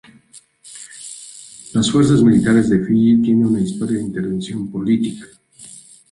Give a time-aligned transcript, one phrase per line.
[1.75, 5.27] La Fuerzas Militares de Fiyi tiene una historia de intervención política.